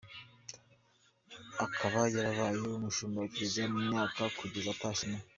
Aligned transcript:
Akaba 1.65 2.01
yarabaye 2.15 2.57
umushumba 2.77 3.17
wa 3.19 3.29
Kiliziya 3.33 3.71
mu 3.73 3.79
myaka 3.87 4.21
kugeza 4.37 4.69
atashye 4.75 5.05
mu. 5.11 5.17